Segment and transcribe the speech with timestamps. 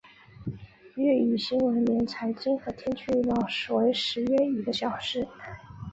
[0.95, 5.27] 粤语新闻连财经和天气报告为时约一小时。